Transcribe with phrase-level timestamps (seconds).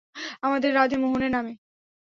[0.41, 1.53] আমাদের রাধে মোহনের নামে।